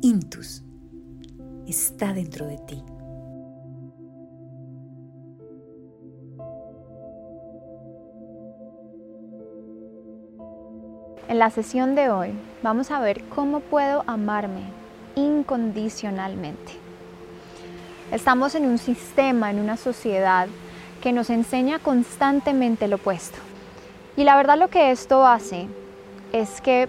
Intus 0.00 0.62
está 1.66 2.12
dentro 2.12 2.46
de 2.46 2.56
ti. 2.58 2.84
En 11.26 11.40
la 11.40 11.50
sesión 11.50 11.96
de 11.96 12.10
hoy 12.10 12.30
vamos 12.62 12.92
a 12.92 13.00
ver 13.00 13.24
cómo 13.24 13.58
puedo 13.58 14.04
amarme 14.06 14.62
incondicionalmente. 15.16 16.74
Estamos 18.12 18.54
en 18.54 18.66
un 18.66 18.78
sistema, 18.78 19.50
en 19.50 19.58
una 19.58 19.76
sociedad 19.76 20.46
que 21.02 21.12
nos 21.12 21.28
enseña 21.28 21.80
constantemente 21.80 22.86
lo 22.86 22.96
opuesto. 22.96 23.38
Y 24.16 24.22
la 24.22 24.36
verdad 24.36 24.58
lo 24.58 24.68
que 24.68 24.92
esto 24.92 25.26
hace 25.26 25.66
es 26.32 26.60
que 26.60 26.88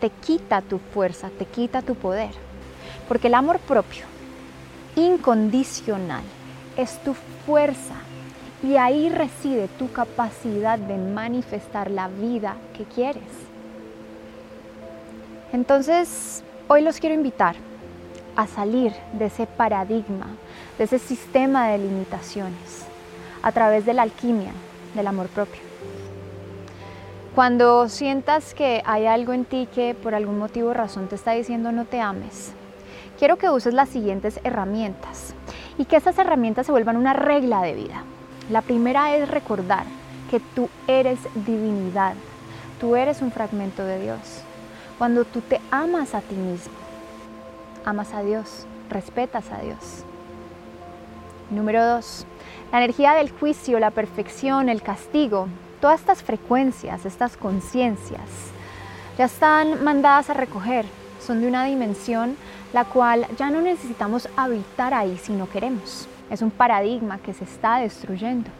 te 0.00 0.10
quita 0.10 0.62
tu 0.62 0.78
fuerza, 0.78 1.30
te 1.38 1.44
quita 1.44 1.82
tu 1.82 1.94
poder. 1.94 2.30
Porque 3.08 3.28
el 3.28 3.34
amor 3.34 3.58
propio, 3.60 4.04
incondicional, 4.96 6.22
es 6.76 6.98
tu 7.04 7.14
fuerza. 7.46 7.94
Y 8.62 8.76
ahí 8.76 9.08
reside 9.08 9.68
tu 9.78 9.90
capacidad 9.92 10.78
de 10.78 10.96
manifestar 10.96 11.90
la 11.90 12.08
vida 12.08 12.56
que 12.76 12.84
quieres. 12.84 13.22
Entonces, 15.52 16.42
hoy 16.68 16.82
los 16.82 16.98
quiero 16.98 17.14
invitar 17.14 17.56
a 18.36 18.46
salir 18.46 18.92
de 19.14 19.26
ese 19.26 19.46
paradigma, 19.46 20.26
de 20.78 20.84
ese 20.84 20.98
sistema 20.98 21.68
de 21.68 21.78
limitaciones, 21.78 22.84
a 23.42 23.50
través 23.52 23.84
de 23.84 23.94
la 23.94 24.02
alquimia 24.02 24.52
del 24.94 25.06
amor 25.06 25.28
propio. 25.28 25.60
Cuando 27.34 27.88
sientas 27.88 28.54
que 28.54 28.82
hay 28.84 29.06
algo 29.06 29.32
en 29.32 29.44
ti 29.44 29.68
que 29.72 29.94
por 29.94 30.16
algún 30.16 30.36
motivo 30.36 30.70
o 30.70 30.74
razón 30.74 31.06
te 31.06 31.14
está 31.14 31.30
diciendo 31.30 31.70
no 31.70 31.84
te 31.84 32.00
ames, 32.00 32.52
quiero 33.20 33.38
que 33.38 33.48
uses 33.48 33.72
las 33.72 33.88
siguientes 33.88 34.40
herramientas 34.42 35.34
y 35.78 35.84
que 35.84 35.94
esas 35.94 36.18
herramientas 36.18 36.66
se 36.66 36.72
vuelvan 36.72 36.96
una 36.96 37.12
regla 37.12 37.62
de 37.62 37.74
vida. 37.74 38.02
La 38.50 38.62
primera 38.62 39.14
es 39.14 39.28
recordar 39.28 39.84
que 40.28 40.40
tú 40.40 40.68
eres 40.88 41.20
divinidad, 41.46 42.14
tú 42.80 42.96
eres 42.96 43.22
un 43.22 43.30
fragmento 43.30 43.84
de 43.84 44.00
Dios. 44.00 44.18
Cuando 44.98 45.24
tú 45.24 45.40
te 45.40 45.60
amas 45.70 46.16
a 46.16 46.22
ti 46.22 46.34
mismo, 46.34 46.74
amas 47.84 48.12
a 48.12 48.24
Dios, 48.24 48.66
respetas 48.88 49.52
a 49.52 49.60
Dios. 49.60 50.04
Número 51.50 51.86
dos, 51.86 52.26
la 52.72 52.78
energía 52.78 53.12
del 53.12 53.30
juicio, 53.30 53.78
la 53.78 53.92
perfección, 53.92 54.68
el 54.68 54.82
castigo, 54.82 55.46
todas 55.80 56.00
estas 56.00 56.22
frecuencias, 56.22 57.06
estas 57.06 57.36
conciencias, 57.36 58.28
ya 59.18 59.24
están 59.24 59.82
mandadas 59.82 60.30
a 60.30 60.34
recoger, 60.34 60.86
son 61.20 61.40
de 61.40 61.48
una 61.48 61.64
dimensión 61.64 62.36
la 62.72 62.84
cual 62.84 63.26
ya 63.36 63.50
no 63.50 63.60
necesitamos 63.60 64.28
habitar 64.36 64.94
ahí 64.94 65.18
si 65.18 65.32
no 65.32 65.48
queremos. 65.48 66.06
Es 66.30 66.42
un 66.42 66.50
paradigma 66.50 67.18
que 67.18 67.34
se 67.34 67.44
está 67.44 67.78
destruyendo. 67.78 68.50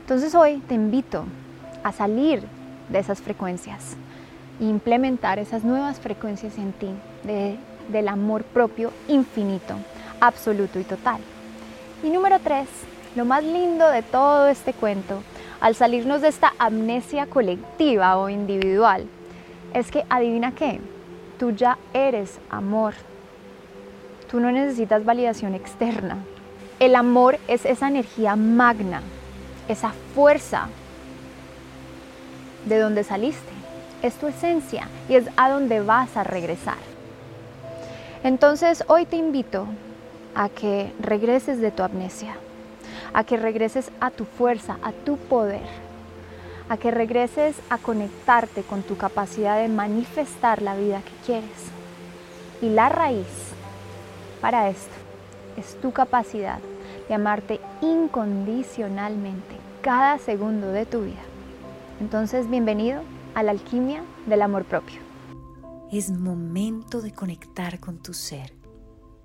Entonces 0.00 0.34
hoy 0.34 0.58
te 0.66 0.74
invito 0.74 1.24
a 1.84 1.92
salir 1.92 2.42
de 2.88 2.98
esas 2.98 3.20
frecuencias 3.20 3.96
e 4.60 4.64
implementar 4.64 5.38
esas 5.38 5.64
nuevas 5.64 6.00
frecuencias 6.00 6.56
en 6.58 6.72
ti 6.72 6.90
del 7.88 8.08
amor 8.08 8.44
propio 8.44 8.92
infinito, 9.08 9.74
absoluto 10.20 10.78
y 10.78 10.84
total. 10.84 11.20
Y 12.02 12.10
número 12.10 12.38
tres, 12.40 12.68
lo 13.14 13.24
más 13.24 13.44
lindo 13.44 13.88
de 13.90 14.02
todo 14.02 14.48
este 14.48 14.72
cuento, 14.72 15.22
al 15.62 15.76
salirnos 15.76 16.20
de 16.22 16.28
esta 16.28 16.54
amnesia 16.58 17.26
colectiva 17.26 18.16
o 18.18 18.28
individual, 18.28 19.06
es 19.72 19.92
que 19.92 20.04
adivina 20.10 20.52
qué, 20.52 20.80
tú 21.38 21.52
ya 21.52 21.78
eres 21.94 22.40
amor. 22.50 22.94
Tú 24.28 24.40
no 24.40 24.50
necesitas 24.50 25.04
validación 25.04 25.54
externa. 25.54 26.18
El 26.80 26.96
amor 26.96 27.38
es 27.46 27.64
esa 27.64 27.86
energía 27.86 28.34
magna, 28.34 29.02
esa 29.68 29.92
fuerza 30.16 30.66
de 32.64 32.80
donde 32.80 33.04
saliste. 33.04 33.52
Es 34.02 34.14
tu 34.14 34.26
esencia 34.26 34.88
y 35.08 35.14
es 35.14 35.28
a 35.36 35.48
donde 35.48 35.80
vas 35.80 36.16
a 36.16 36.24
regresar. 36.24 36.78
Entonces 38.24 38.82
hoy 38.88 39.06
te 39.06 39.16
invito 39.16 39.66
a 40.34 40.48
que 40.48 40.92
regreses 40.98 41.60
de 41.60 41.70
tu 41.70 41.84
amnesia, 41.84 42.34
a 43.14 43.24
que 43.24 43.36
regreses 43.36 43.90
a 44.00 44.10
tu 44.10 44.24
fuerza, 44.24 44.78
a 44.82 44.92
tu 44.92 45.16
poder, 45.16 45.66
a 46.68 46.76
que 46.76 46.90
regreses 46.90 47.56
a 47.70 47.78
conectarte 47.78 48.62
con 48.62 48.82
tu 48.82 48.96
capacidad 48.96 49.60
de 49.60 49.68
manifestar 49.68 50.62
la 50.62 50.74
vida 50.76 51.02
que 51.02 51.26
quieres. 51.26 51.70
Y 52.60 52.68
la 52.68 52.88
raíz 52.88 53.26
para 54.40 54.68
esto 54.68 54.94
es 55.56 55.80
tu 55.80 55.92
capacidad 55.92 56.58
de 57.08 57.14
amarte 57.14 57.60
incondicionalmente 57.80 59.56
cada 59.82 60.18
segundo 60.18 60.68
de 60.68 60.86
tu 60.86 61.02
vida. 61.02 61.22
Entonces, 62.00 62.48
bienvenido 62.48 63.02
a 63.34 63.42
la 63.42 63.50
alquimia 63.50 64.02
del 64.26 64.42
amor 64.42 64.64
propio. 64.64 65.00
Es 65.90 66.10
momento 66.10 67.02
de 67.02 67.12
conectar 67.12 67.80
con 67.80 67.98
tu 67.98 68.14
ser 68.14 68.61